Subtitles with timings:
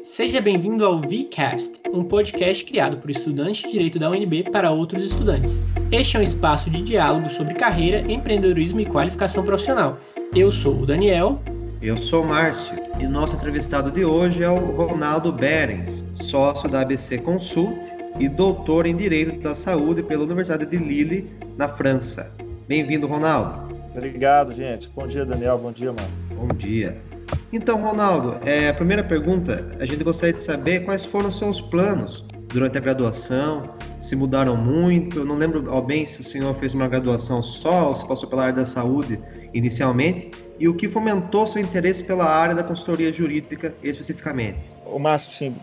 [0.00, 5.04] Seja bem-vindo ao VCast, um podcast criado por estudantes de direito da UNB para outros
[5.04, 5.60] estudantes.
[5.90, 9.98] Este é um espaço de diálogo sobre carreira, empreendedorismo e qualificação profissional.
[10.34, 11.42] Eu sou o Daniel.
[11.82, 16.82] Eu sou o Márcio e nosso entrevistado de hoje é o Ronaldo Berens, sócio da
[16.82, 17.76] ABC Consult
[18.20, 22.32] e doutor em Direito da Saúde pela Universidade de Lille, na França.
[22.68, 23.74] Bem-vindo, Ronaldo.
[23.92, 24.88] Obrigado, gente.
[24.94, 25.58] Bom dia, Daniel.
[25.58, 26.20] Bom dia, Márcio.
[26.36, 26.96] Bom dia.
[27.52, 31.60] Então, Ronaldo, é, a primeira pergunta, a gente gostaria de saber quais foram os seus
[31.60, 36.74] planos durante a graduação, se mudaram muito, não lembro ao bem se o senhor fez
[36.74, 39.18] uma graduação só ou se passou pela área da saúde
[39.52, 44.58] inicialmente, e o que fomentou seu interesse pela área da consultoria jurídica especificamente.
[44.84, 45.54] O Márcio, sim,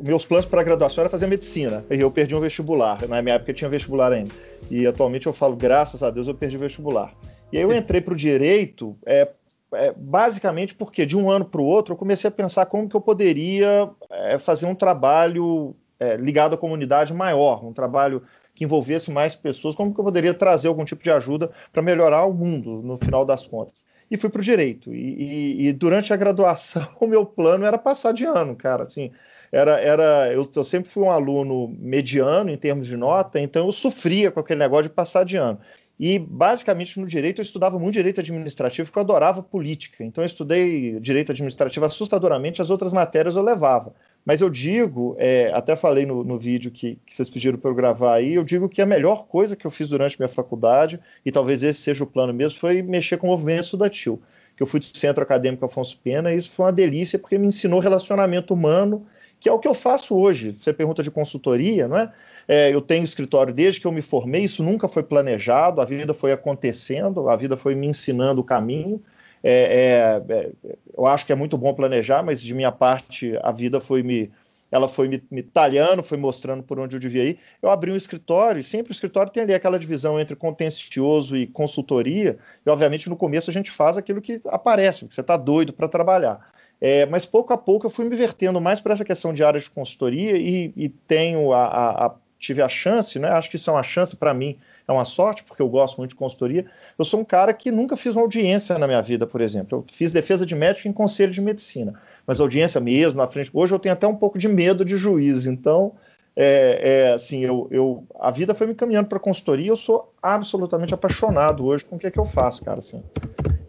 [0.00, 1.84] meus planos para a graduação era fazer medicina.
[1.90, 3.06] E eu perdi um vestibular.
[3.08, 4.32] Na minha época eu tinha vestibular ainda.
[4.70, 7.12] E atualmente eu falo, graças a Deus, eu perdi o vestibular.
[7.52, 9.28] E aí eu entrei para o direito é,
[9.72, 12.96] é, basicamente porque de um ano para o outro eu comecei a pensar como que
[12.96, 18.22] eu poderia é, fazer um trabalho é, ligado à comunidade maior, um trabalho
[18.54, 22.24] que envolvesse mais pessoas, como que eu poderia trazer algum tipo de ajuda para melhorar
[22.24, 23.86] o mundo, no final das contas.
[24.10, 24.92] E fui para o direito.
[24.92, 28.82] E, e, e, durante a graduação, o meu plano era passar de ano, cara.
[28.82, 29.12] Assim,
[29.52, 33.72] era, era eu, eu, sempre fui um aluno mediano em termos de nota, então eu
[33.72, 35.60] sofria com aquele negócio de passar de ano.
[35.98, 40.04] E, basicamente, no direito, eu estudava muito direito administrativo, porque eu adorava política.
[40.04, 43.92] Então, eu estudei direito administrativo assustadoramente, as outras matérias eu levava.
[44.24, 47.74] Mas eu digo, é, até falei no, no vídeo que, que, vocês pediram para eu
[47.74, 51.32] gravar aí, eu digo que a melhor coisa que eu fiz durante minha faculdade, e
[51.32, 54.22] talvez esse seja o plano mesmo, foi mexer com o movimento estudantil.
[54.56, 57.46] Que eu fui do Centro Acadêmico Afonso Pena, e isso foi uma delícia, porque me
[57.46, 59.04] ensinou relacionamento humano,
[59.40, 60.52] que é o que eu faço hoje.
[60.52, 62.12] Você pergunta de consultoria, não é?
[62.46, 66.14] É, eu tenho escritório desde que eu me formei, isso nunca foi planejado, a vida
[66.14, 69.02] foi acontecendo, a vida foi me ensinando o caminho.
[69.42, 70.50] É, é, é,
[70.96, 74.30] eu acho que é muito bom planejar, mas de minha parte a vida foi me.
[74.70, 77.38] Ela foi me, me talhando, foi mostrando por onde eu devia ir.
[77.62, 81.46] Eu abri um escritório, e sempre o escritório tem ali aquela divisão entre contencioso e
[81.46, 85.72] consultoria, e obviamente no começo a gente faz aquilo que aparece, porque você está doido
[85.72, 86.52] para trabalhar.
[86.80, 89.58] É, mas pouco a pouco eu fui me vertendo mais para essa questão de área
[89.58, 93.28] de consultoria e, e tenho a, a, a tive a chance, né?
[93.30, 94.56] Acho que isso é uma chance para mim,
[94.86, 96.64] é uma sorte, porque eu gosto muito de consultoria.
[96.96, 99.78] Eu sou um cara que nunca fiz uma audiência na minha vida, por exemplo.
[99.78, 101.94] Eu fiz defesa de médico em conselho de medicina,
[102.26, 103.50] mas audiência mesmo, na frente.
[103.52, 105.92] Hoje eu tenho até um pouco de medo de juiz, então.
[106.40, 109.66] É, é assim, eu, eu, a vida foi me caminhando para consultoria.
[109.66, 112.78] Eu sou absolutamente apaixonado hoje com o que é que eu faço, cara.
[112.78, 113.02] Assim,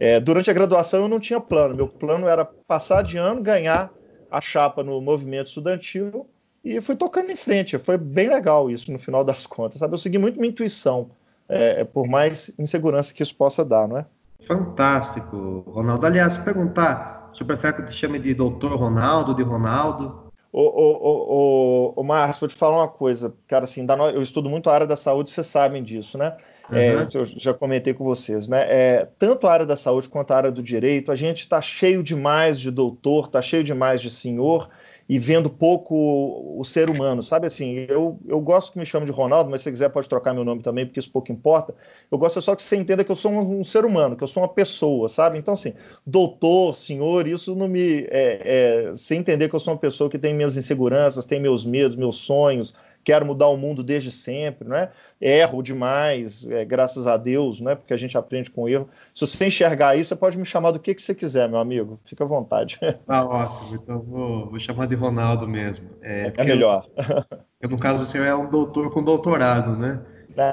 [0.00, 1.76] é, durante a graduação eu não tinha plano.
[1.76, 3.92] Meu plano era passar de ano, ganhar
[4.30, 6.26] a chapa no movimento estudantil
[6.64, 7.76] e fui tocando em frente.
[7.76, 9.92] Foi bem legal isso no final das contas, sabe?
[9.92, 11.10] Eu segui muito minha intuição,
[11.46, 14.06] é, é por mais insegurança que isso possa dar, não é?
[14.46, 16.06] Fantástico, Ronaldo.
[16.06, 20.30] Aliás, perguntar, o senhor prefere que te chame de doutor Ronaldo, de Ronaldo?
[20.50, 24.68] Ô, ô, ô, ô, Márcio, vou te falar uma coisa, cara, assim, eu estudo muito
[24.70, 26.36] a área da saúde, vocês sabem disso, né?
[26.68, 26.76] Uhum.
[26.76, 28.66] É, eu já comentei com vocês, né?
[28.68, 32.02] É, tanto a área da saúde quanto a área do direito, a gente está cheio
[32.02, 34.68] demais de doutor, está cheio demais de senhor,
[35.10, 37.84] e vendo pouco o ser humano, sabe assim?
[37.88, 40.44] Eu, eu gosto que me chame de Ronaldo, mas se você quiser pode trocar meu
[40.44, 41.74] nome também, porque isso pouco importa.
[42.08, 44.28] Eu gosto só que você entenda que eu sou um, um ser humano, que eu
[44.28, 45.36] sou uma pessoa, sabe?
[45.36, 45.74] Então, assim,
[46.06, 48.02] doutor, senhor, isso não me.
[48.08, 51.64] É, é, você entender que eu sou uma pessoa que tem minhas inseguranças, tem meus
[51.64, 52.72] medos, meus sonhos,
[53.04, 54.90] quero mudar o mundo desde sempre, né?
[55.20, 57.74] Erro demais, é, graças a Deus, né?
[57.74, 58.88] Porque a gente aprende com erro.
[59.14, 61.98] Se você enxergar isso, você pode me chamar do que, que você quiser, meu amigo.
[62.04, 62.78] Fica à vontade.
[63.06, 65.88] Tá ótimo, então vou, vou chamar de Ronaldo mesmo.
[66.02, 66.86] É, é melhor.
[67.60, 70.00] Eu, no caso, o senhor é um doutor com doutorado, né?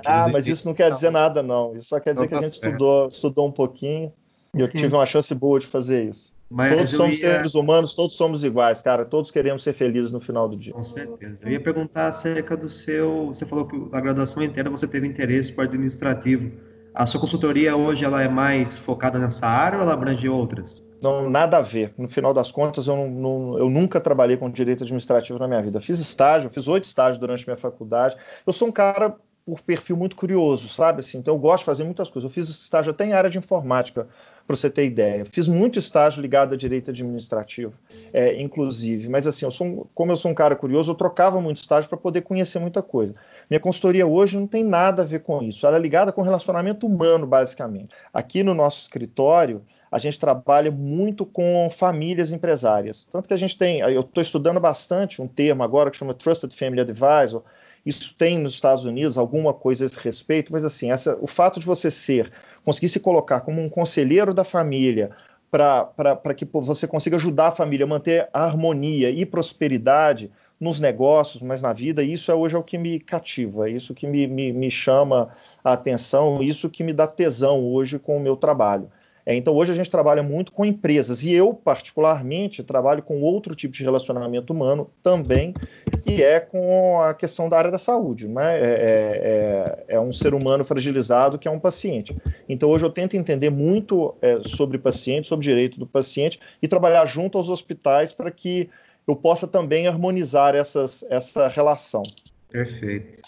[0.05, 1.75] Ah, mas isso não quer dizer nada, não.
[1.75, 4.11] Isso só quer dizer então, que a tá gente estudou, estudou um pouquinho
[4.53, 6.36] e eu tive uma chance boa de fazer isso.
[6.49, 7.33] Mas todos somos ia...
[7.33, 9.05] seres humanos, todos somos iguais, cara.
[9.05, 10.73] Todos queremos ser felizes no final do dia.
[10.73, 11.39] Com certeza.
[11.43, 13.27] Eu ia perguntar acerca do seu.
[13.27, 16.51] Você falou que a graduação inteira você teve interesse por administrativo.
[16.93, 20.83] A sua consultoria hoje ela é mais focada nessa área ou ela abrange outras?
[21.01, 21.93] Não, nada a ver.
[21.95, 25.61] No final das contas, eu, não, não, eu nunca trabalhei com direito administrativo na minha
[25.61, 25.79] vida.
[25.79, 28.15] Fiz estágio, fiz oito estágios durante minha faculdade.
[28.45, 29.15] Eu sou um cara
[29.47, 30.99] por perfil muito curioso, sabe?
[30.99, 32.29] Assim, então eu gosto de fazer muitas coisas.
[32.29, 34.05] Eu fiz estágio até em área de informática,
[34.45, 35.23] para você ter ideia.
[35.23, 37.73] Fiz muito estágio ligado a direito administrativo,
[38.11, 39.07] é, inclusive.
[39.07, 41.97] Mas assim, eu sou como eu sou um cara curioso, eu trocava muito estágio para
[41.97, 43.15] poder conhecer muita coisa.
[43.49, 45.65] Minha consultoria hoje não tem nada a ver com isso.
[45.65, 47.95] Ela é ligada com relacionamento humano, basicamente.
[48.13, 53.05] Aqui no nosso escritório, a gente trabalha muito com famílias empresárias.
[53.05, 56.53] Tanto que a gente tem, eu estou estudando bastante um termo agora que chama Trusted
[56.53, 57.43] Family Advisor,
[57.85, 61.59] isso tem nos Estados Unidos alguma coisa a esse respeito, mas assim, essa, o fato
[61.59, 62.31] de você ser,
[62.63, 65.11] conseguir se colocar como um conselheiro da família
[65.49, 70.29] para que você consiga ajudar a família a manter a harmonia e prosperidade
[70.59, 73.93] nos negócios, mas na vida, isso é hoje é o que me cativa, é isso
[73.93, 75.29] que me, me, me chama
[75.63, 78.89] a atenção, isso que me dá tesão hoje com o meu trabalho.
[79.27, 83.53] É, então, hoje a gente trabalha muito com empresas e eu, particularmente, trabalho com outro
[83.53, 85.53] tipo de relacionamento humano também,
[86.01, 88.25] que é com a questão da área da saúde.
[88.25, 88.57] Né?
[88.57, 92.15] É, é, é, é um ser humano fragilizado que é um paciente.
[92.47, 97.05] Então, hoje eu tento entender muito é, sobre paciente, sobre direito do paciente e trabalhar
[97.05, 98.69] junto aos hospitais para que
[99.05, 102.03] eu possa também harmonizar essas, essa relação.
[102.49, 103.19] Perfeito.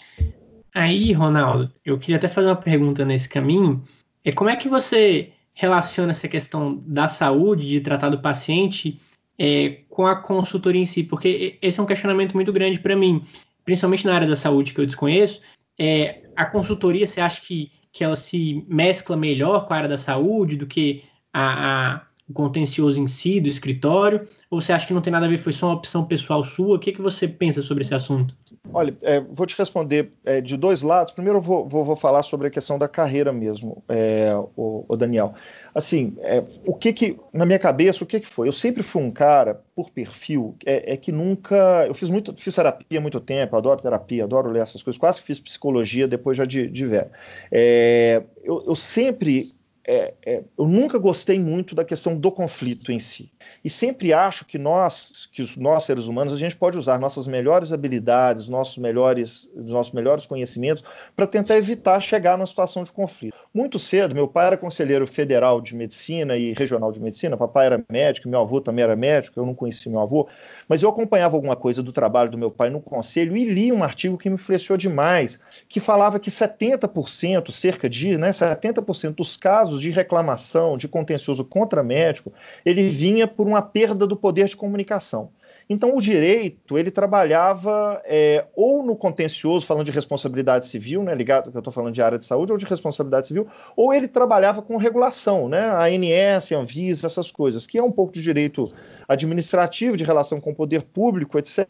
[0.74, 3.82] Aí, Ronaldo, eu queria até fazer uma pergunta nesse caminho.
[4.24, 5.30] É como é que você
[5.60, 8.98] relaciona essa questão da saúde, de tratar do paciente,
[9.38, 11.04] é, com a consultoria em si?
[11.04, 13.22] Porque esse é um questionamento muito grande para mim,
[13.62, 15.42] principalmente na área da saúde que eu desconheço.
[15.78, 19.98] É, a consultoria, você acha que, que ela se mescla melhor com a área da
[19.98, 24.26] saúde do que a, a o contencioso em si, do escritório?
[24.48, 26.76] Ou você acha que não tem nada a ver, foi só uma opção pessoal sua?
[26.76, 28.34] O que, que você pensa sobre esse assunto?
[28.72, 31.12] Olha, é, vou te responder é, de dois lados.
[31.12, 34.96] Primeiro, eu vou, vou, vou, falar sobre a questão da carreira mesmo, é, o, o,
[34.96, 35.34] Daniel.
[35.74, 38.48] Assim, é, o que que, na minha cabeça, o que que foi?
[38.48, 41.86] Eu sempre fui um cara, por perfil, é, é que nunca.
[41.86, 45.22] Eu fiz muito, fiz terapia há muito tempo, adoro terapia, adoro ler essas coisas, quase
[45.22, 47.10] fiz psicologia depois já de, de velho.
[47.50, 49.52] É, eu, eu sempre
[49.86, 53.32] é, é, eu nunca gostei muito da questão do conflito em si.
[53.64, 57.26] E sempre acho que nós, que os nós seres humanos, a gente pode usar nossas
[57.26, 60.84] melhores habilidades, nossos melhores, nossos melhores conhecimentos
[61.16, 63.34] para tentar evitar chegar numa situação de conflito.
[63.54, 67.84] Muito cedo, meu pai era conselheiro federal de medicina e regional de medicina, papai era
[67.90, 70.28] médico, meu avô também era médico, eu não conheci meu avô,
[70.68, 73.82] mas eu acompanhava alguma coisa do trabalho do meu pai no conselho e li um
[73.82, 79.69] artigo que me influenciou demais, que falava que 70%, cerca de, né, 70% dos casos
[79.78, 82.32] de reclamação, de contencioso contra médico,
[82.64, 85.30] ele vinha por uma perda do poder de comunicação.
[85.72, 91.52] Então, o direito, ele trabalhava é, ou no contencioso, falando de responsabilidade civil, né, ligado
[91.52, 93.46] que eu estou falando de área de saúde, ou de responsabilidade civil,
[93.76, 97.92] ou ele trabalhava com regulação, né, a ANS, a Anvisa, essas coisas, que é um
[97.92, 98.68] pouco de direito
[99.08, 101.68] administrativo, de relação com o poder público, etc.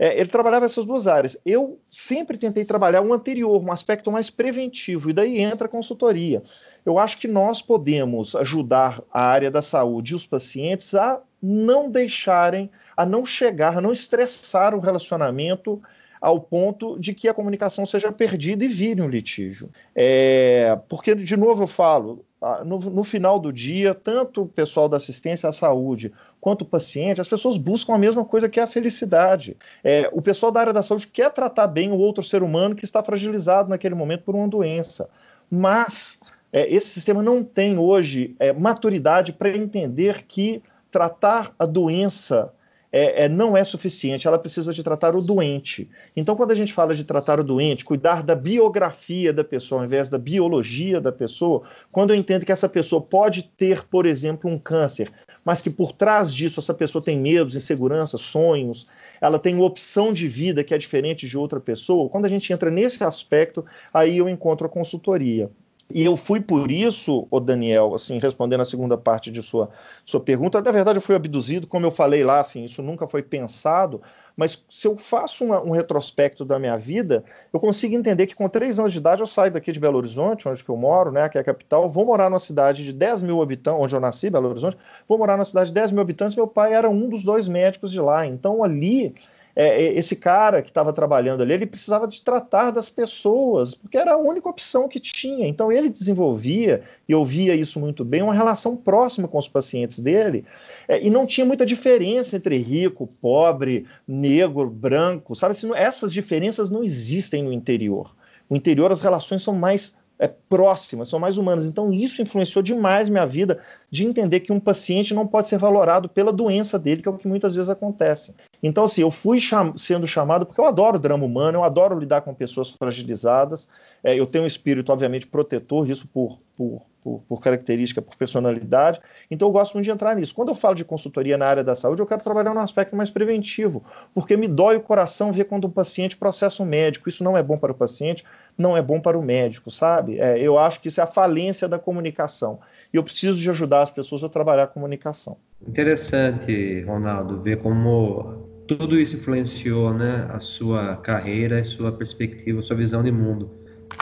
[0.00, 1.40] É, ele trabalhava essas duas áreas.
[1.46, 6.42] Eu sempre tentei trabalhar um anterior, um aspecto mais preventivo, e daí entra a consultoria.
[6.84, 11.88] Eu acho que nós podemos ajudar a área da saúde e os pacientes a não
[11.88, 12.68] deixarem
[12.98, 15.80] a não chegar, a não estressar o relacionamento
[16.20, 19.70] ao ponto de que a comunicação seja perdida e vire um litígio.
[19.94, 22.24] É, porque, de novo, eu falo,
[22.64, 27.20] no, no, final do dia, tanto o pessoal da assistência à saúde quanto o paciente,
[27.20, 29.56] as pessoas buscam a mesma coisa que é a felicidade.
[29.84, 32.84] É, o pessoal da área da saúde quer tratar bem o outro ser humano que
[32.84, 35.08] está fragilizado naquele momento por uma doença.
[35.48, 36.18] Mas
[36.52, 40.60] é, esse sistema não tem hoje é, maturidade para entender que
[40.90, 42.52] tratar a doença
[42.90, 45.88] é, é, não é suficiente, ela precisa de tratar o doente.
[46.16, 49.86] Então, quando a gente fala de tratar o doente, cuidar da biografia da pessoa ao
[49.86, 51.62] invés da biologia da pessoa,
[51.92, 55.10] quando eu entendo que essa pessoa pode ter, por exemplo, um câncer,
[55.44, 58.86] mas que por trás disso essa pessoa tem medos, inseguranças, sonhos,
[59.20, 62.52] ela tem uma opção de vida que é diferente de outra pessoa, quando a gente
[62.52, 65.50] entra nesse aspecto, aí eu encontro a consultoria.
[65.90, 69.70] E eu fui por isso, o Daniel, assim, respondendo a segunda parte de sua,
[70.04, 73.22] sua pergunta, na verdade eu fui abduzido, como eu falei lá, assim, isso nunca foi
[73.22, 74.02] pensado,
[74.36, 78.50] mas se eu faço uma, um retrospecto da minha vida, eu consigo entender que com
[78.50, 81.38] três anos de idade eu saio daqui de Belo Horizonte, onde eu moro, né, que
[81.38, 84.50] é a capital, vou morar numa cidade de 10 mil habitantes, onde eu nasci, Belo
[84.50, 84.76] Horizonte,
[85.08, 87.90] vou morar numa cidade de 10 mil habitantes, meu pai era um dos dois médicos
[87.90, 89.14] de lá, então ali
[89.58, 93.98] é, é, esse cara que estava trabalhando ali, ele precisava de tratar das pessoas, porque
[93.98, 95.48] era a única opção que tinha.
[95.48, 99.98] Então ele desenvolvia, e eu via isso muito bem, uma relação próxima com os pacientes
[99.98, 100.44] dele,
[100.86, 105.56] é, e não tinha muita diferença entre rico, pobre, negro, branco, sabe?
[105.74, 108.14] Essas diferenças não existem no interior.
[108.48, 111.64] No interior as relações são mais é, próximas, são mais humanas.
[111.64, 116.08] Então, isso influenciou demais minha vida de entender que um paciente não pode ser valorado
[116.08, 118.34] pela doença dele, que é o que muitas vezes acontece.
[118.62, 122.22] Então, assim, eu fui cham sendo chamado porque eu adoro drama humano, eu adoro lidar
[122.22, 123.68] com pessoas fragilizadas,
[124.02, 129.00] é, eu tenho um espírito, obviamente, protetor, isso por, por por, por, característica, por personalidade.
[129.30, 130.34] Então eu gosto muito de entrar nisso.
[130.34, 133.08] Quando eu falo de consultoria na área da saúde, eu quero trabalhar num aspecto mais
[133.08, 137.08] preventivo, porque me dói o coração ver quando um paciente processa um médico.
[137.08, 138.24] Isso não é bom para o paciente,
[138.56, 140.20] não é bom para o médico, sabe?
[140.20, 142.58] É, eu acho que isso é a falência da comunicação.
[142.92, 145.36] E eu preciso de ajudar as pessoas a trabalhar a comunicação.
[145.66, 152.62] Interessante, Ronaldo, ver como tudo isso influenciou né, a sua carreira, a sua perspectiva, a
[152.62, 153.50] sua visão de mundo.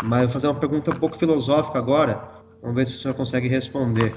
[0.02, 2.35] Mas eu vou fazer uma pergunta um pouco filosófica agora
[2.66, 4.12] Vamos ver se o senhor consegue responder.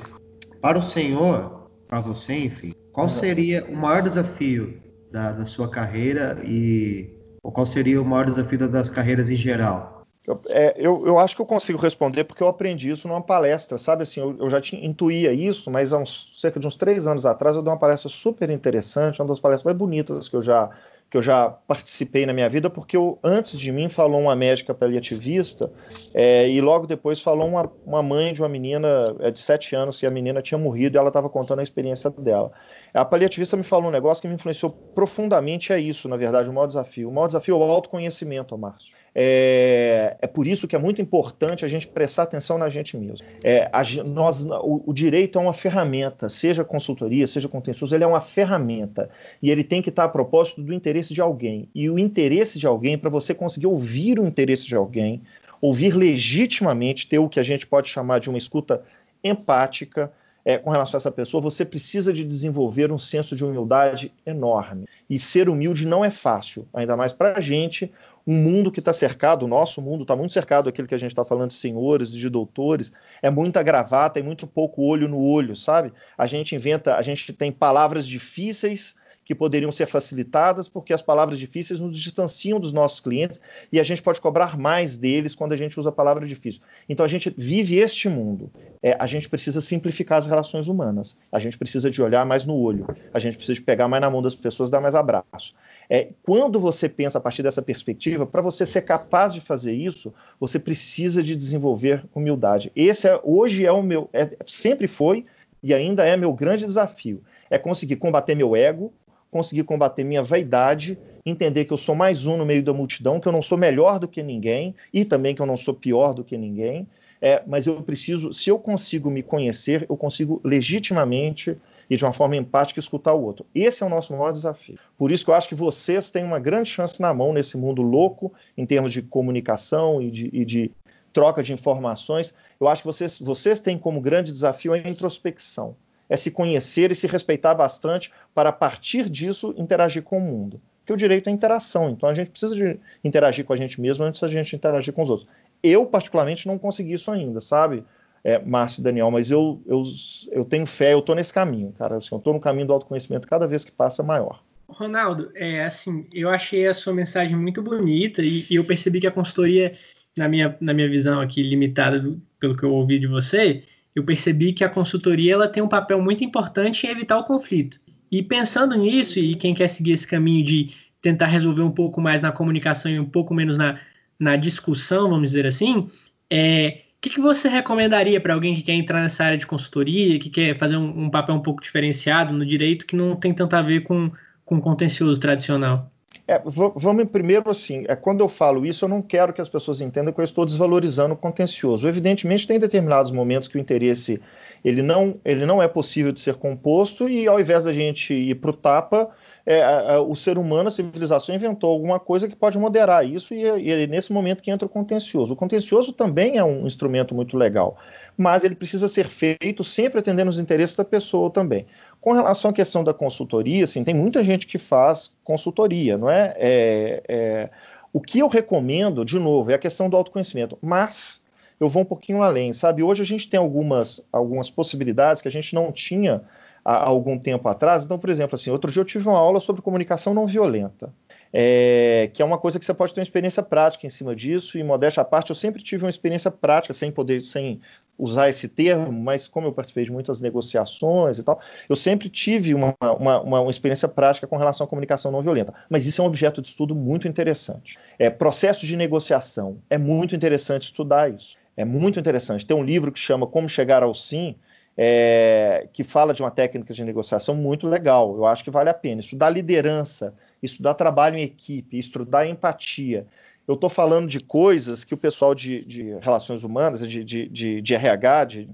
[0.59, 6.35] Para o senhor, para você, enfim, qual seria o maior desafio da, da sua carreira
[6.43, 10.01] e ou qual seria o maior desafio das carreiras em geral?
[10.25, 13.77] Eu, é, eu, eu, acho que eu consigo responder porque eu aprendi isso numa palestra,
[13.77, 14.01] sabe?
[14.01, 17.27] Assim, eu, eu já tinha, intuía isso, mas há uns, cerca de uns três anos
[17.27, 20.71] atrás eu dei uma palestra super interessante, uma das palestras mais bonitas que eu já
[21.09, 24.73] que eu já participei na minha vida, porque eu, antes de mim falou uma médica
[24.73, 25.71] paliativista
[26.13, 29.99] é, e logo depois falou uma, uma mãe de uma menina é, de sete anos
[29.99, 32.51] que a menina tinha morrido e ela estava contando a experiência dela.
[32.93, 36.53] A paliativista me falou um negócio que me influenciou profundamente, é isso, na verdade, o
[36.53, 37.09] maior desafio.
[37.09, 38.95] O maior desafio é o autoconhecimento, Márcio.
[39.13, 43.25] É, é por isso que é muito importante a gente prestar atenção na gente mesmo.
[43.43, 48.07] É, a, nós, o, o, direito é uma ferramenta, seja consultoria, seja contencioso, ele é
[48.07, 49.09] uma ferramenta.
[49.41, 51.67] E ele tem que estar a propósito do interesse de alguém.
[51.73, 55.21] E o interesse de alguém, para você conseguir ouvir o interesse de alguém,
[55.61, 58.83] ouvir legitimamente, ter o que a gente pode chamar de uma escuta
[59.23, 60.11] empática,
[60.45, 64.87] é, com relação a essa pessoa, você precisa de desenvolver um senso de humildade enorme.
[65.09, 67.91] E ser humilde não é fácil, ainda mais para a gente,
[68.29, 71.09] um mundo que está cercado, o nosso mundo está muito cercado, aquilo que a gente
[71.09, 72.91] está falando de senhores, de doutores,
[73.23, 75.91] é muita gravata e muito pouco olho no olho, sabe?
[76.15, 78.93] A gente inventa, a gente tem palavras difíceis
[79.29, 83.39] que poderiam ser facilitadas, porque as palavras difíceis nos distanciam dos nossos clientes
[83.71, 86.63] e a gente pode cobrar mais deles quando a gente usa a palavra difícil.
[86.89, 88.51] Então a gente vive este mundo.
[88.81, 91.15] É, a gente precisa simplificar as relações humanas.
[91.31, 92.87] A gente precisa de olhar mais no olho.
[93.13, 95.53] A gente precisa de pegar mais na mão das pessoas, dar mais abraço.
[95.87, 100.11] É, quando você pensa a partir dessa perspectiva, para você ser capaz de fazer isso,
[100.39, 102.71] você precisa de desenvolver humildade.
[102.75, 105.23] Esse é, hoje é o meu, é, sempre foi
[105.61, 107.21] e ainda é meu grande desafio.
[107.47, 108.91] É conseguir combater meu ego,
[109.31, 113.27] conseguir combater minha vaidade, entender que eu sou mais um no meio da multidão, que
[113.27, 116.23] eu não sou melhor do que ninguém e também que eu não sou pior do
[116.23, 116.87] que ninguém.
[117.21, 121.57] É, mas eu preciso, se eu consigo me conhecer, eu consigo legitimamente
[121.89, 123.45] e de uma forma empática escutar o outro.
[123.53, 124.79] Esse é o nosso maior desafio.
[124.97, 127.81] Por isso que eu acho que vocês têm uma grande chance na mão nesse mundo
[127.81, 130.71] louco, em termos de comunicação e de, e de
[131.11, 132.33] troca de informações.
[132.57, 135.75] Eu acho que vocês, vocês têm como grande desafio a introspecção
[136.09, 140.59] é se conhecer e se respeitar bastante para, a partir disso, interagir com o mundo.
[140.79, 144.03] Porque o direito é interação, então a gente precisa de interagir com a gente mesmo
[144.03, 145.29] antes da gente interagir com os outros.
[145.61, 147.83] Eu, particularmente, não consegui isso ainda, sabe,
[148.23, 149.83] é, Márcio e Daniel, mas eu, eu,
[150.31, 151.97] eu tenho fé, eu estou nesse caminho, cara.
[151.97, 154.41] Assim, eu estou no caminho do autoconhecimento cada vez que passa maior.
[154.67, 159.07] Ronaldo, é assim, eu achei a sua mensagem muito bonita e, e eu percebi que
[159.07, 159.75] a consultoria,
[160.15, 163.63] na minha, na minha visão aqui limitada do, pelo que eu ouvi de você,
[163.95, 167.79] eu percebi que a consultoria ela tem um papel muito importante em evitar o conflito.
[168.11, 172.21] E pensando nisso, e quem quer seguir esse caminho de tentar resolver um pouco mais
[172.21, 173.79] na comunicação e um pouco menos na,
[174.19, 175.87] na discussão, vamos dizer assim,
[176.29, 180.19] é, o que, que você recomendaria para alguém que quer entrar nessa área de consultoria,
[180.19, 183.53] que quer fazer um, um, papel um pouco diferenciado no direito, que não tem tanto
[183.53, 184.11] a ver com,
[184.43, 185.91] com contencioso tradicional?
[186.29, 189.81] É, vamos primeiro assim, é, quando eu falo isso, eu não quero que as pessoas
[189.81, 191.87] entendam que eu estou desvalorizando o contencioso.
[191.87, 194.21] Evidentemente, tem determinados momentos que o interesse
[194.63, 198.35] ele não, ele não é possível de ser composto e ao invés da gente ir
[198.35, 199.09] para o tapa,
[199.49, 203.41] é, a, o ser humano, a civilização inventou alguma coisa que pode moderar isso e,
[203.41, 205.33] e nesse momento que entra o contencioso.
[205.33, 207.75] O contencioso também é um instrumento muito legal,
[208.15, 211.65] mas ele precisa ser feito sempre atendendo os interesses da pessoa também.
[211.99, 216.35] Com relação à questão da consultoria, assim, tem muita gente que faz consultoria, não é?
[216.37, 217.49] é, é
[217.91, 221.23] o que eu recomendo, de novo, é a questão do autoconhecimento, mas
[221.59, 222.83] eu vou um pouquinho além, sabe?
[222.83, 226.21] Hoje a gente tem algumas, algumas possibilidades que a gente não tinha
[226.69, 227.83] há algum tempo atrás.
[227.83, 230.93] Então, por exemplo, assim, outro dia eu tive uma aula sobre comunicação não violenta,
[231.33, 234.57] é, que é uma coisa que você pode ter uma experiência prática em cima disso,
[234.57, 237.59] e modéstia à parte, eu sempre tive uma experiência prática, sem poder, sem
[237.97, 242.53] usar esse termo, mas como eu participei de muitas negociações e tal, eu sempre tive
[242.53, 245.53] uma, uma, uma, experiência prática com relação à comunicação não violenta.
[245.69, 247.77] Mas isso é um objeto de estudo muito interessante.
[247.97, 251.35] É, processo de negociação, é muito interessante estudar isso.
[251.57, 252.45] É muito interessante.
[252.45, 254.37] Tem um livro que chama Como Chegar ao Sim,
[254.77, 258.15] é, que fala de uma técnica de negociação muito legal.
[258.15, 259.01] Eu acho que vale a pena.
[259.01, 263.05] Estudar liderança, estudar trabalho em equipe, estudar empatia.
[263.47, 267.61] Eu estou falando de coisas que o pessoal de, de relações humanas, de, de, de,
[267.61, 268.49] de RH, de,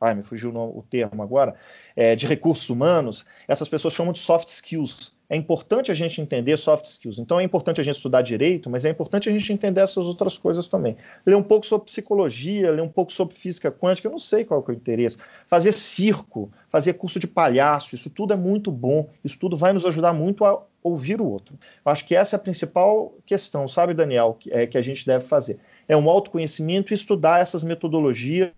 [0.00, 1.54] ai, me fugiu o termo agora,
[1.96, 5.12] é, de recursos humanos, essas pessoas chamam de soft skills.
[5.30, 7.18] É importante a gente entender soft skills.
[7.18, 10.38] Então é importante a gente estudar direito, mas é importante a gente entender essas outras
[10.38, 10.96] coisas também.
[11.26, 14.64] Ler um pouco sobre psicologia, ler um pouco sobre física quântica, eu não sei qual
[14.66, 15.18] é o interesse.
[15.46, 19.08] Fazer circo, fazer curso de palhaço, isso tudo é muito bom.
[19.22, 21.58] Isso tudo vai nos ajudar muito a ouvir o outro.
[21.84, 25.04] Eu acho que essa é a principal questão, sabe, Daniel, que, é, que a gente
[25.04, 25.58] deve fazer.
[25.86, 28.50] É um autoconhecimento e estudar essas metodologias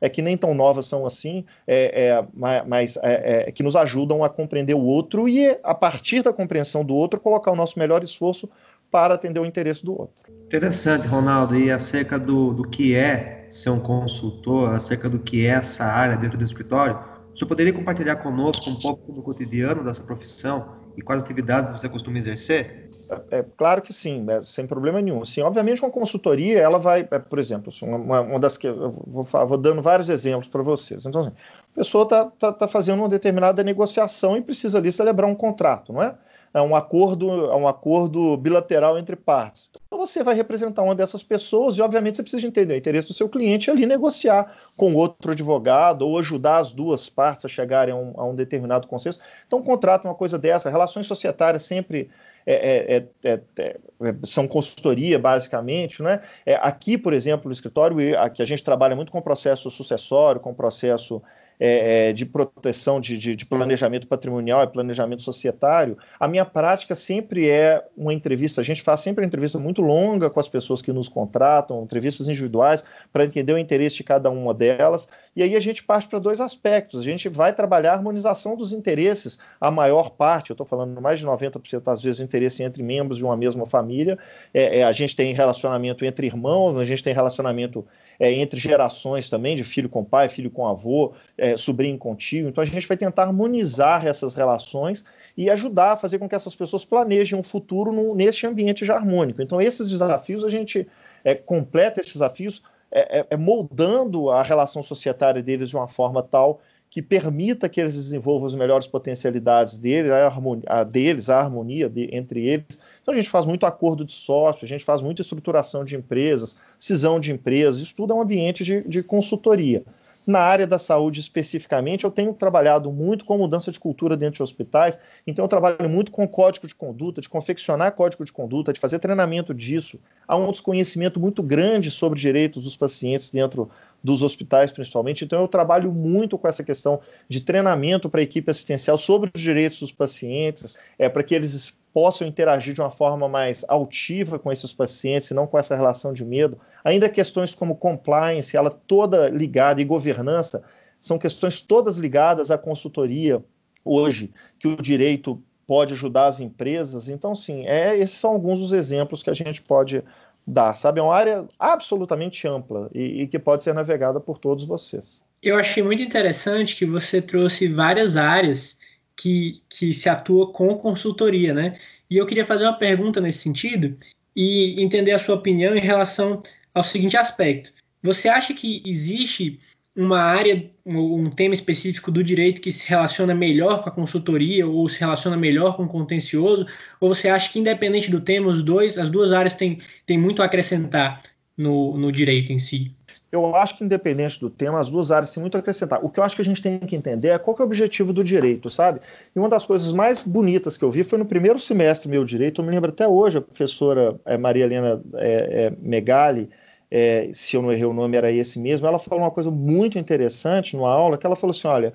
[0.00, 2.24] é que nem tão novas são assim, é, é,
[2.66, 6.84] mas é, é, que nos ajudam a compreender o outro e, a partir da compreensão
[6.84, 8.48] do outro, colocar o nosso melhor esforço
[8.90, 10.24] para atender o interesse do outro.
[10.46, 15.50] Interessante, Ronaldo, e acerca do, do que é ser um consultor, acerca do que é
[15.50, 16.98] essa área dentro do escritório,
[17.32, 21.88] o senhor poderia compartilhar conosco um pouco do cotidiano dessa profissão e quais atividades você
[21.88, 22.89] costuma exercer?
[23.30, 25.24] É, claro que sim, né, sem problema nenhum.
[25.24, 28.90] Sim, obviamente, uma consultoria, ela vai, é, por exemplo, assim, uma, uma, das que eu
[28.90, 31.04] vou, vou dando vários exemplos para vocês.
[31.06, 35.28] Então, assim, a pessoa está tá, tá fazendo uma determinada negociação e precisa ali celebrar
[35.28, 36.14] um contrato, não é?
[36.52, 39.70] É um acordo, é um acordo bilateral entre partes.
[39.86, 43.14] Então você vai representar uma dessas pessoas e, obviamente, você precisa entender o interesse do
[43.14, 47.96] seu cliente ali negociar com outro advogado ou ajudar as duas partes a chegarem a
[47.96, 49.20] um, a um determinado consenso.
[49.46, 52.10] Então, um contrato, uma coisa dessa, relações societárias sempre
[52.46, 53.76] é, é, é, é,
[54.24, 56.02] são consultoria, basicamente.
[56.02, 56.20] Né?
[56.60, 61.22] aqui, por exemplo, no escritório, aqui a gente trabalha muito com processo sucessório, com processo
[61.60, 66.94] é, é, de proteção de, de, de, planejamento patrimonial e planejamento societário, a minha prática
[66.94, 68.62] sempre é uma entrevista.
[68.62, 72.26] A gente faz sempre uma entrevista muito longa com as pessoas que nos contratam, entrevistas
[72.26, 75.06] individuais, para entender o interesse de cada uma delas.
[75.36, 77.00] E aí a gente parte para dois aspectos.
[77.00, 81.18] A gente vai trabalhar a harmonização dos interesses, a maior parte, eu estou falando mais
[81.18, 84.18] de 90% às vezes, interesse entre membros de uma mesma família.
[84.54, 87.84] É, é, a gente tem relacionamento entre irmãos, a gente tem relacionamento
[88.20, 92.48] é, entre gerações também, de filho com pai, filho com avô, é, sobrinho com tio.
[92.48, 95.02] Então a gente vai tentar harmonizar essas relações
[95.34, 98.96] e ajudar a fazer com que essas pessoas planejem um futuro no, nesse ambiente já
[98.96, 99.40] harmônico.
[99.40, 100.86] Então esses desafios a gente
[101.24, 102.62] é, completa esses desafios
[102.92, 106.60] é, é, é moldando a relação societária deles de uma forma tal
[106.90, 111.88] que permita que eles desenvolvam as melhores potencialidades deles, a, harmonia, a deles, a harmonia
[111.88, 112.80] de, entre eles.
[113.02, 116.56] Então a gente faz muito acordo de sócio, a gente faz muita estruturação de empresas,
[116.78, 119.82] cisão de empresas, isso tudo é um ambiente de, de consultoria.
[120.26, 124.42] Na área da saúde especificamente, eu tenho trabalhado muito com mudança de cultura dentro de
[124.42, 128.78] hospitais, então eu trabalho muito com código de conduta, de confeccionar código de conduta, de
[128.78, 129.98] fazer treinamento disso.
[130.28, 133.70] Há um desconhecimento muito grande sobre direitos dos pacientes dentro
[134.04, 135.24] dos hospitais, principalmente.
[135.24, 139.40] Então, eu trabalho muito com essa questão de treinamento para a equipe assistencial sobre os
[139.40, 144.52] direitos dos pacientes, é, para que eles possam interagir de uma forma mais altiva com
[144.52, 146.58] esses pacientes e não com essa relação de medo.
[146.84, 150.62] Ainda questões como compliance, ela toda ligada, e governança,
[151.00, 153.42] são questões todas ligadas à consultoria
[153.84, 157.08] hoje, que o direito pode ajudar as empresas.
[157.08, 160.02] Então, sim, é, esses são alguns dos exemplos que a gente pode
[160.46, 161.00] dar, sabe?
[161.00, 165.20] É uma área absolutamente ampla e, e que pode ser navegada por todos vocês.
[165.42, 168.78] Eu achei muito interessante que você trouxe várias áreas
[169.20, 171.74] que, que se atua com consultoria, né?
[172.08, 173.94] E eu queria fazer uma pergunta nesse sentido
[174.34, 177.70] e entender a sua opinião em relação ao seguinte aspecto.
[178.02, 179.60] Você acha que existe
[179.94, 184.88] uma área, um tema específico do direito que se relaciona melhor com a consultoria ou
[184.88, 186.66] se relaciona melhor com o contencioso?
[186.98, 190.40] Ou você acha que, independente do tema, os dois, as duas áreas têm, têm muito
[190.40, 191.22] a acrescentar
[191.58, 192.90] no, no direito em si?
[193.32, 196.04] Eu acho que, independente do tema, as duas áreas têm muito a acrescentar.
[196.04, 198.12] O que eu acho que a gente tem que entender é qual é o objetivo
[198.12, 199.00] do direito, sabe?
[199.34, 202.60] E uma das coisas mais bonitas que eu vi foi no primeiro semestre meu direito,
[202.60, 206.50] eu me lembro até hoje, a professora é, Maria Helena é, é, Megali,
[206.90, 209.96] é, se eu não errei o nome, era esse mesmo, ela falou uma coisa muito
[209.96, 211.94] interessante numa aula, que ela falou assim, olha,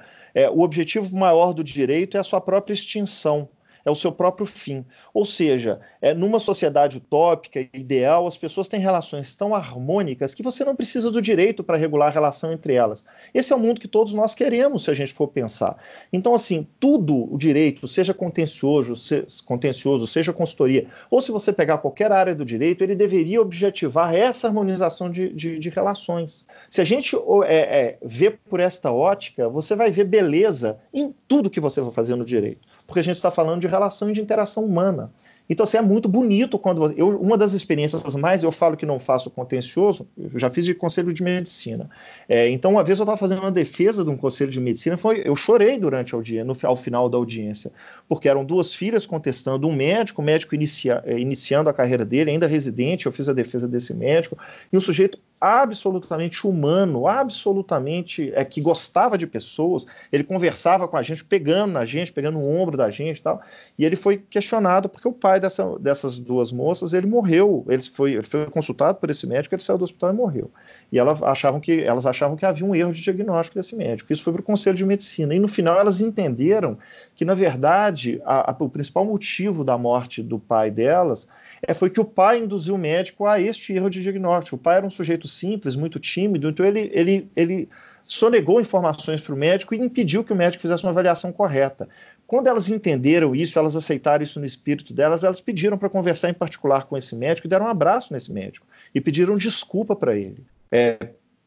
[0.54, 3.50] o objetivo maior do direito é a sua própria extinção
[3.86, 4.84] é o seu próprio fim.
[5.14, 10.66] Ou seja, é numa sociedade utópica, ideal, as pessoas têm relações tão harmônicas que você
[10.66, 13.06] não precisa do direito para regular a relação entre elas.
[13.34, 15.78] Esse é o mundo que todos nós queremos, se a gente for pensar.
[16.12, 21.78] Então, assim, tudo o direito, seja contencioso, se, contencioso, seja consultoria, ou se você pegar
[21.78, 26.46] qualquer área do direito, ele deveria objetivar essa harmonização de, de, de relações.
[26.70, 31.50] Se a gente é, é, vê por esta ótica, você vai ver beleza em tudo
[31.50, 34.22] que você vai fazer no direito porque a gente está falando de relação e de
[34.22, 35.12] interação humana.
[35.50, 36.92] Então, assim, é muito bonito quando.
[36.98, 40.74] Eu, uma das experiências mais, eu falo que não faço contencioso, eu já fiz de
[40.74, 41.90] conselho de medicina.
[42.28, 45.22] É, então, uma vez eu estava fazendo uma defesa de um conselho de medicina, foi,
[45.24, 47.72] eu chorei durante a audiência, no, ao final da audiência,
[48.08, 52.32] porque eram duas filhas contestando um médico, o médico inicia, é, iniciando a carreira dele,
[52.32, 54.38] ainda residente, eu fiz a defesa desse médico,
[54.74, 59.86] e um sujeito absolutamente humano, absolutamente é que gostava de pessoas.
[60.12, 63.40] Ele conversava com a gente, pegando na gente, pegando no ombro da gente, e tal.
[63.78, 67.64] E ele foi questionado porque o pai dessa, dessas duas moças ele morreu.
[67.70, 70.50] Ele foi, ele foi consultado por esse médico, ele saiu do hospital e morreu.
[70.92, 74.12] E elas achavam que elas achavam que havia um erro de diagnóstico desse médico.
[74.12, 75.36] Isso foi para o conselho de medicina.
[75.36, 76.78] E no final elas entenderam
[77.16, 81.28] que na verdade a, a, o principal motivo da morte do pai delas
[81.68, 84.56] é, foi que o pai induziu o médico a este erro de diagnóstico.
[84.56, 87.70] O pai era um sujeito simples, muito tímido, então ele, ele, ele
[88.06, 91.88] sonegou informações para o médico e impediu que o médico fizesse uma avaliação correta.
[92.28, 96.34] Quando elas entenderam isso, elas aceitaram isso no espírito delas, elas pediram para conversar em
[96.34, 100.44] particular com esse médico deram um abraço nesse médico e pediram desculpa para ele.
[100.72, 100.98] É,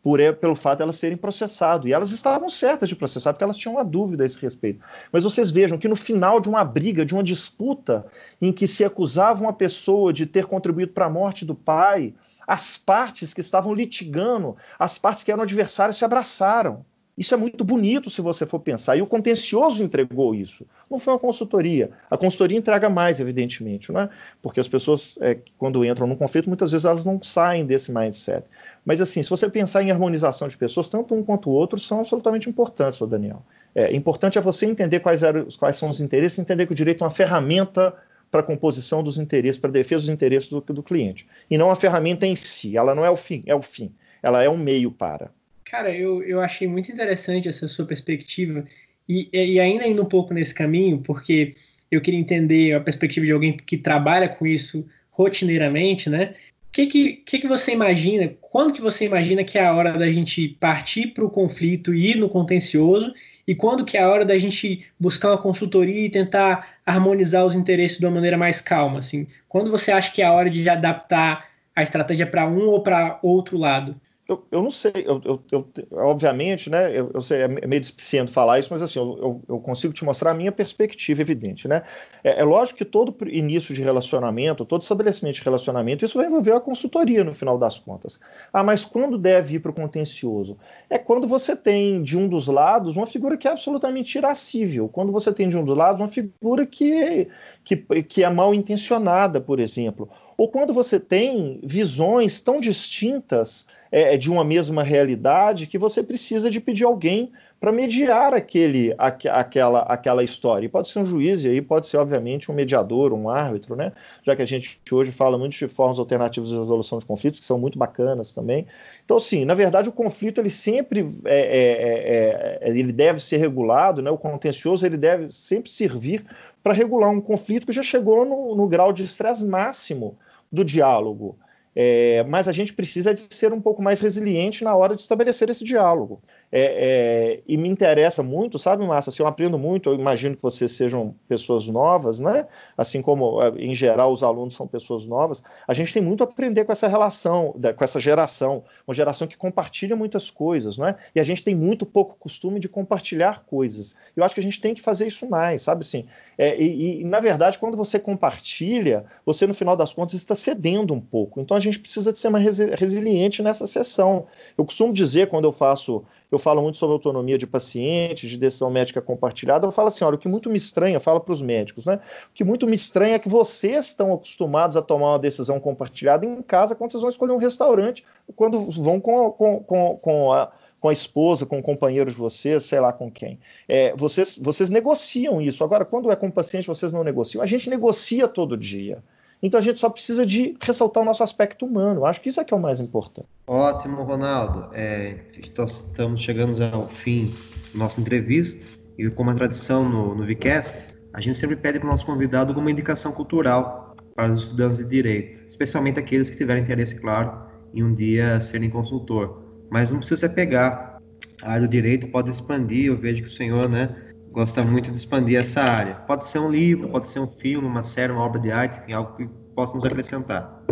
[0.09, 1.87] por, pelo fato de elas serem processado.
[1.87, 4.83] E elas estavam certas de processar, porque elas tinham uma dúvida a esse respeito.
[5.13, 8.07] Mas vocês vejam que no final de uma briga, de uma disputa,
[8.41, 12.15] em que se acusava uma pessoa de ter contribuído para a morte do pai,
[12.47, 16.87] as partes que estavam litigando, as partes que eram adversárias se abraçaram.
[17.19, 18.97] Isso é muito bonito se você for pensar.
[18.97, 20.65] E o contencioso entregou isso.
[20.89, 21.91] Não foi uma consultoria.
[22.09, 24.09] A consultoria entrega mais, evidentemente, não é?
[24.41, 28.45] Porque as pessoas, é, quando entram num conflito, muitas vezes elas não saem desse mindset.
[28.85, 31.99] Mas, assim, se você pensar em harmonização de pessoas, tanto um quanto o outro são
[31.99, 33.43] absolutamente importantes, Daniel.
[33.75, 37.03] É, importante é você entender quais, eram, quais são os interesses, entender que o direito
[37.03, 37.93] é uma ferramenta
[38.31, 41.27] para a composição dos interesses, para a defesa dos interesses do, do cliente.
[41.51, 42.77] E não a ferramenta em si.
[42.77, 43.93] Ela não é o fim, é o fim.
[44.23, 45.33] Ela é um meio para.
[45.71, 48.65] Cara, eu, eu achei muito interessante essa sua perspectiva
[49.07, 51.55] e, e ainda indo um pouco nesse caminho, porque
[51.91, 56.35] eu queria entender a perspectiva de alguém que trabalha com isso rotineiramente, né?
[56.69, 58.33] O que, que, que, que você imagina?
[58.41, 62.13] Quando que você imagina que é a hora da gente partir para o conflito e
[62.13, 63.13] ir no contencioso?
[63.47, 67.55] E quando que é a hora da gente buscar uma consultoria e tentar harmonizar os
[67.55, 69.01] interesses de uma maneira mais calma?
[69.01, 69.27] Assim?
[69.49, 73.19] Quando você acha que é a hora de adaptar a estratégia para um ou para
[73.23, 73.99] outro lado?
[74.29, 78.31] Eu, eu não sei, eu, eu, eu obviamente, né, eu, eu, sei, é meio despiciento
[78.31, 81.83] falar isso, mas assim, eu, eu, consigo te mostrar a minha perspectiva, evidente, né?
[82.23, 86.53] É, é, lógico que todo início de relacionamento, todo estabelecimento de relacionamento, isso vai envolver
[86.53, 88.21] a consultoria no final das contas.
[88.53, 90.59] Ah, mas quando deve ir para o contencioso?
[90.91, 95.11] É quando você tem de um dos lados uma figura que é absolutamente irascível, quando
[95.11, 97.29] você tem de um dos lados uma figura que,
[97.65, 104.17] que, que é mal intencionada, por exemplo, ou quando você tem visões tão distintas é,
[104.17, 109.81] de uma mesma realidade que você precisa de pedir alguém para mediar aquele, aqu, aquela,
[109.81, 110.67] aquela história.
[110.67, 113.91] E pode ser um juiz, e aí pode ser, obviamente, um mediador, um árbitro, né?
[114.23, 117.47] Já que a gente hoje fala muito de formas alternativas de resolução de conflitos, que
[117.47, 118.65] são muito bacanas também.
[119.05, 123.39] Então, sim, na verdade, o conflito ele sempre é, é, é, é ele deve ser
[123.39, 124.11] regulado, né?
[124.13, 126.25] O contencioso ele deve sempre servir
[126.63, 130.17] para regular um conflito que já chegou no, no grau de estresse máximo
[130.51, 131.39] do diálogo.
[131.75, 135.49] É, mas a gente precisa de ser um pouco mais resiliente na hora de estabelecer
[135.51, 136.21] esse diálogo.
[136.51, 139.11] É, é, e me interessa muito, sabe, Márcia?
[139.11, 142.47] Assim, eu aprendo muito, eu imagino que vocês sejam pessoas novas, né?
[142.77, 145.43] Assim como, é, em geral, os alunos são pessoas novas.
[145.67, 149.37] A gente tem muito a aprender com essa relação, com essa geração, uma geração que
[149.37, 150.97] compartilha muitas coisas, né?
[151.15, 153.95] E a gente tem muito pouco costume de compartilhar coisas.
[154.17, 156.07] Eu acho que a gente tem que fazer isso mais, sabe assim?
[156.39, 160.95] É, e, e, na verdade, quando você compartilha, você, no final das contas, está cedendo
[160.95, 161.41] um pouco.
[161.41, 164.27] Então, a gente precisa de ser mais resiliente nessa sessão.
[164.57, 168.71] Eu costumo dizer, quando eu faço eu falo muito sobre autonomia de pacientes, de decisão
[168.71, 169.67] médica compartilhada.
[169.67, 172.01] Eu falo assim: olha, o que muito me estranha, falo para os médicos, né?
[172.31, 176.27] O que muito me estranha é que vocês estão acostumados a tomar uma decisão compartilhada
[176.27, 178.05] em casa quando vocês vão escolher um restaurante,
[178.37, 182.63] quando vão com, com, com, com a com a esposa, com o companheiro de vocês,
[182.63, 183.37] sei lá com quem.
[183.67, 185.65] É, vocês, vocês negociam isso.
[185.65, 187.43] Agora, quando é com o paciente, vocês não negociam.
[187.43, 189.03] A gente negocia todo dia.
[189.43, 192.05] Então a gente só precisa de ressaltar o nosso aspecto humano.
[192.05, 193.29] Acho que isso é que é o mais importante.
[193.47, 194.69] Ótimo, Ronaldo.
[194.75, 197.35] É, estamos chegando ao fim
[197.73, 198.67] da nossa entrevista
[198.99, 202.51] e como a tradição no, no VCast, a gente sempre pede para o nosso convidado
[202.51, 207.85] alguma indicação cultural para os estudantes de direito, especialmente aqueles que tiverem interesse, claro, em
[207.85, 209.45] um dia serem consultor.
[209.71, 210.99] Mas não precisa pegar.
[211.43, 212.87] A área do direito pode expandir.
[212.87, 213.95] Eu vejo que o senhor, né,
[214.33, 215.95] gosta muito de expandir essa área.
[216.07, 218.93] Pode ser um livro, pode ser um filme, uma série, uma obra de arte, enfim,
[218.93, 220.63] algo que possa nos acrescentar.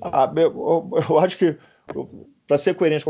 [0.00, 1.56] Ah, eu, eu acho que
[2.46, 3.04] para ser coerente,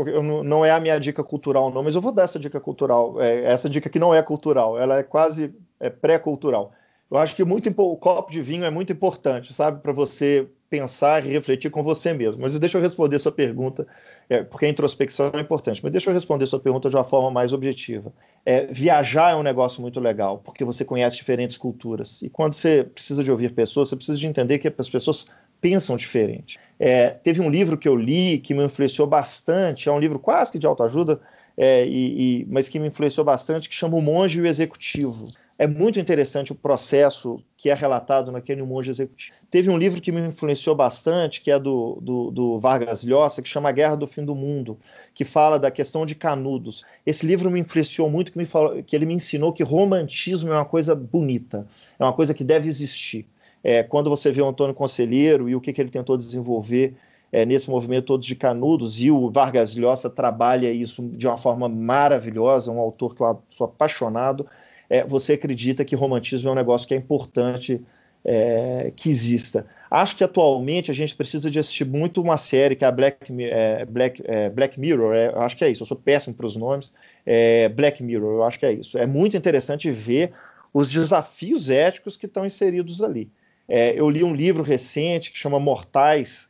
[0.45, 3.21] não é a minha dica cultural, não, mas eu vou dar essa dica cultural.
[3.21, 6.71] É, essa dica que não é cultural, ela é quase é pré-cultural.
[7.11, 11.25] Eu acho que muito o copo de vinho é muito importante, sabe, para você pensar
[11.25, 12.41] e refletir com você mesmo.
[12.41, 13.87] Mas deixa eu responder sua pergunta,
[14.29, 17.31] é, porque a introspecção é importante, mas deixa eu responder sua pergunta de uma forma
[17.31, 18.11] mais objetiva.
[18.45, 22.21] É, viajar é um negócio muito legal, porque você conhece diferentes culturas.
[22.21, 25.27] E quando você precisa de ouvir pessoas, você precisa de entender que as pessoas
[25.61, 26.59] pensam diferente.
[26.77, 30.51] É, teve um livro que eu li que me influenciou bastante, é um livro quase
[30.51, 31.19] que de autoajuda,
[31.57, 35.31] é, e, e, mas que me influenciou bastante, que chama O Monge e o Executivo
[35.57, 39.37] é muito interessante o processo que é relatado naquele monge executivo.
[39.49, 43.47] Teve um livro que me influenciou bastante, que é do, do, do, Vargas Llosa, que
[43.47, 44.77] chama Guerra do Fim do Mundo,
[45.13, 46.83] que fala da questão de Canudos.
[47.05, 50.55] Esse livro me influenciou muito, que, me falou, que ele me ensinou que romantismo é
[50.55, 51.65] uma coisa bonita,
[51.97, 53.25] é uma coisa que deve existir.
[53.63, 56.95] É, quando você vê o Antônio Conselheiro e o que, que ele tentou desenvolver
[57.31, 61.69] é, nesse movimento Todos de Canudos, e o Vargas Llosa trabalha isso de uma forma
[61.69, 64.45] maravilhosa, um autor que eu sou apaixonado.
[64.89, 67.81] É, você acredita que romantismo é um negócio que é importante
[68.25, 69.67] é, que exista.
[69.89, 73.31] Acho que atualmente a gente precisa de assistir muito uma série que é a Black,
[73.43, 76.55] é, Black, é, Black Mirror, é, acho que é isso, eu sou péssimo para os
[76.55, 76.91] nomes,
[77.23, 78.97] é, Black Mirror, eu acho que é isso.
[78.97, 80.33] É muito interessante ver
[80.73, 83.29] os desafios éticos que estão inseridos ali.
[83.67, 86.49] É, eu li um livro recente que chama Mortais,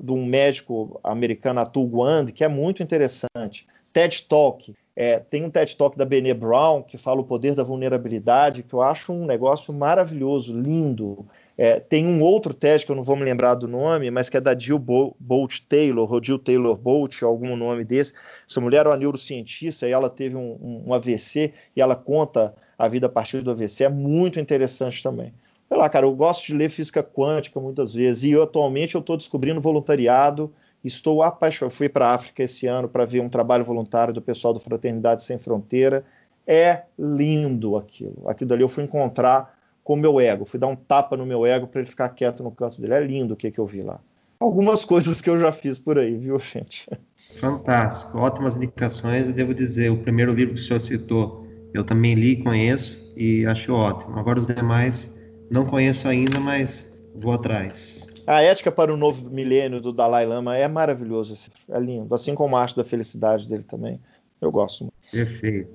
[0.00, 3.66] de um médico americano, Atul Gawande, que é muito interessante.
[3.92, 7.62] TED Talk, é, tem um TED Talk da Brené Brown que fala o poder da
[7.62, 11.26] vulnerabilidade, que eu acho um negócio maravilhoso, lindo.
[11.56, 14.36] É, tem um outro TED que eu não vou me lembrar do nome, mas que
[14.36, 18.12] é da Jill Bolt Taylor, ou Jill Taylor Bolt, algum nome desse.
[18.48, 22.86] Essa mulher é uma neurocientista e ela teve um, um AVC e ela conta a
[22.86, 23.84] vida a partir do AVC.
[23.84, 25.32] É muito interessante também.
[25.68, 29.00] Sei lá, cara, eu gosto de ler física quântica muitas vezes e eu, atualmente eu
[29.00, 30.52] estou descobrindo voluntariado
[30.84, 31.72] Estou apaixonado.
[31.72, 35.22] Fui para a África esse ano para ver um trabalho voluntário do pessoal do Fraternidade
[35.22, 36.04] Sem Fronteira.
[36.46, 38.28] É lindo aquilo.
[38.28, 40.44] Aquilo dali eu fui encontrar com o meu ego.
[40.44, 42.94] Fui dar um tapa no meu ego para ele ficar quieto no canto dele.
[42.94, 44.00] É lindo o que, que eu vi lá.
[44.40, 46.88] Algumas coisas que eu já fiz por aí, viu, gente?
[47.38, 48.18] Fantástico.
[48.18, 49.28] Ótimas indicações.
[49.28, 53.46] Eu devo dizer, o primeiro livro que o senhor citou, eu também li, conheço e
[53.46, 54.18] acho ótimo.
[54.18, 55.16] Agora os demais
[55.50, 58.11] não conheço ainda, mas vou atrás.
[58.26, 62.56] A Ética para o Novo Milênio do Dalai Lama é maravilhoso, é lindo, assim como
[62.56, 64.00] a Arte da Felicidade dele também.
[64.40, 64.84] Eu gosto.
[64.84, 64.94] Muito.
[65.10, 65.70] Perfeito.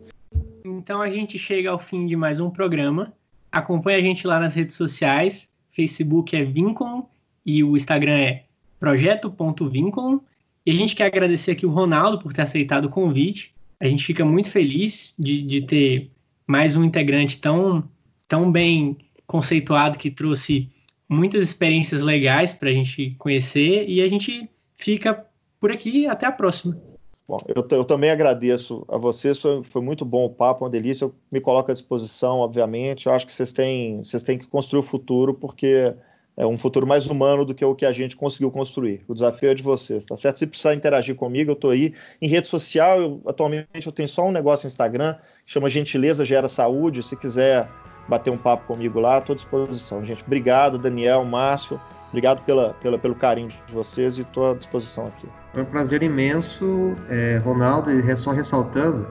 [0.64, 3.14] Então a gente chega ao fim de mais um programa.
[3.52, 5.50] Acompanhe a gente lá nas redes sociais.
[5.72, 7.08] Facebook é Vincom
[7.46, 8.44] e o Instagram é
[8.80, 10.20] projeto.vincom.
[10.66, 13.54] E a gente quer agradecer aqui o Ronaldo por ter aceitado o convite.
[13.80, 16.12] A gente fica muito feliz de, de ter
[16.46, 17.84] mais um integrante tão,
[18.28, 20.70] tão bem conceituado que trouxe
[21.10, 25.26] muitas experiências legais para a gente conhecer e a gente fica
[25.60, 26.08] por aqui.
[26.08, 26.80] Até a próxima.
[27.28, 31.06] Bom, eu, eu também agradeço a vocês, foi, foi, muito bom o papo, uma delícia.
[31.06, 33.08] Eu me coloco à disposição, obviamente.
[33.08, 35.94] Eu acho que vocês têm, vocês têm que construir o futuro, porque
[36.38, 39.04] é um futuro mais humano do que o que a gente conseguiu construir.
[39.10, 40.38] O desafio é de vocês, tá certo?
[40.38, 41.94] Se precisar interagir comigo, eu estou aí.
[42.22, 45.16] Em rede social, eu, atualmente eu tenho só um negócio no Instagram,
[45.46, 47.04] que chama Gentileza Gera Saúde.
[47.04, 47.68] Se quiser
[48.08, 50.04] bater um papo comigo lá, estou à disposição.
[50.04, 55.08] Gente, obrigado, Daniel, Márcio, obrigado pela, pela, pelo carinho de vocês e estou à disposição
[55.08, 55.28] aqui.
[55.54, 59.08] Foi um prazer imenso, é, Ronaldo, e só ressaltando,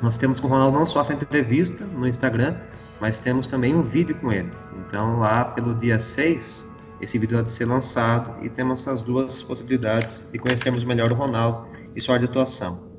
[0.00, 2.56] nós temos com o Ronaldo não só essa entrevista no Instagram,
[3.00, 4.50] mas temos também um vídeo com ele.
[4.86, 6.68] Então, lá pelo dia 6,
[7.00, 11.66] esse vídeo vai ser lançado e temos as duas possibilidades de conhecermos melhor o Ronaldo
[11.94, 12.91] e sua atuação.